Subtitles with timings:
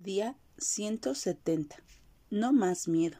[0.00, 1.74] Día 170.
[2.30, 3.18] No más miedo.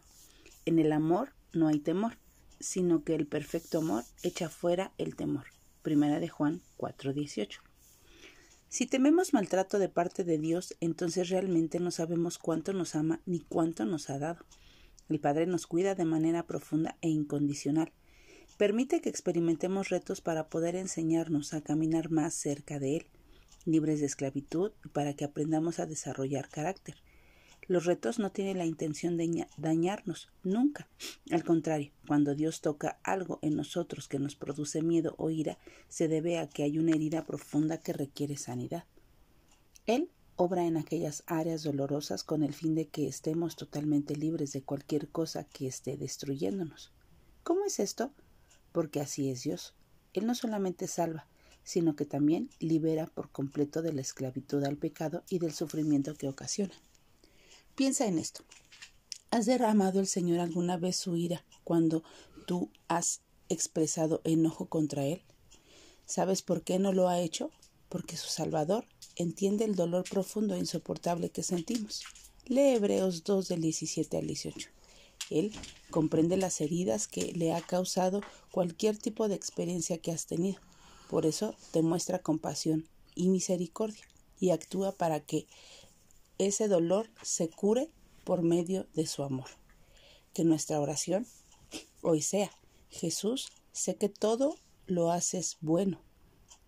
[0.64, 2.18] En el amor no hay temor,
[2.60, 5.46] sino que el perfecto amor echa fuera el temor.
[5.82, 7.62] Primera de Juan 4:18.
[8.68, 13.40] Si tememos maltrato de parte de Dios, entonces realmente no sabemos cuánto nos ama ni
[13.40, 14.46] cuánto nos ha dado.
[15.08, 17.92] El Padre nos cuida de manera profunda e incondicional.
[18.56, 23.06] Permite que experimentemos retos para poder enseñarnos a caminar más cerca de Él
[23.68, 26.96] libres de esclavitud y para que aprendamos a desarrollar carácter.
[27.66, 30.88] Los retos no tienen la intención de dañarnos, nunca.
[31.30, 35.58] Al contrario, cuando Dios toca algo en nosotros que nos produce miedo o ira,
[35.88, 38.84] se debe a que hay una herida profunda que requiere sanidad.
[39.84, 44.62] Él obra en aquellas áreas dolorosas con el fin de que estemos totalmente libres de
[44.62, 46.92] cualquier cosa que esté destruyéndonos.
[47.42, 48.12] ¿Cómo es esto?
[48.72, 49.74] Porque así es Dios.
[50.14, 51.26] Él no solamente salva,
[51.68, 56.26] sino que también libera por completo de la esclavitud al pecado y del sufrimiento que
[56.26, 56.72] ocasiona.
[57.74, 58.42] Piensa en esto.
[59.30, 62.02] ¿Has derramado el Señor alguna vez su ira cuando
[62.46, 65.20] tú has expresado enojo contra Él?
[66.06, 67.50] ¿Sabes por qué no lo ha hecho?
[67.90, 72.02] Porque su Salvador entiende el dolor profundo e insoportable que sentimos.
[72.46, 74.70] Lee Hebreos 2 del 17 al 18.
[75.28, 75.52] Él
[75.90, 80.62] comprende las heridas que le ha causado cualquier tipo de experiencia que has tenido
[81.08, 84.06] por eso te muestra compasión y misericordia
[84.38, 85.46] y actúa para que
[86.38, 87.90] ese dolor se cure
[88.24, 89.48] por medio de su amor.
[90.32, 91.26] Que nuestra oración
[92.02, 92.50] hoy sea,
[92.90, 96.00] Jesús, sé que todo lo haces bueno.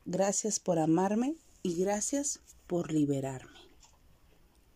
[0.05, 3.70] Gracias por amarme y gracias por liberarme.